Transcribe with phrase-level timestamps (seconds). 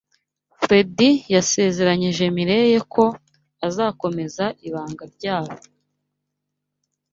[0.61, 3.03] Fredy yasezeranyije Mirelle ko
[3.67, 5.55] azakomeza ibanga ryabo